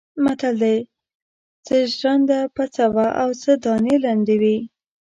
متل 0.23 0.55
دی: 0.63 0.77
څه 1.65 1.75
ژرنده 1.97 2.39
پڅه 2.55 2.85
وه 2.95 3.07
او 3.21 3.29
څه 3.41 3.51
دانې 3.63 3.95
لندې 4.05 4.35
وې. 4.41 4.57